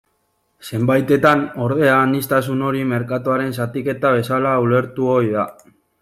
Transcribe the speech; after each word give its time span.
Zenbaitetan, 0.75 1.41
ordea, 1.65 1.97
aniztasun 2.05 2.63
hori 2.69 2.81
merkatuaren 2.93 3.53
zatiketa 3.61 4.11
bezala 4.17 4.55
ulertu 4.69 5.11
ohi 5.19 5.29
da. 5.35 5.45